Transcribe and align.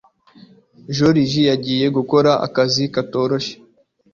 Joriji 0.95 1.41
yanga 1.49 1.87
gukora 1.97 2.31
ako 2.45 2.49
kazi 2.55 2.83
katoroshye 2.93 3.53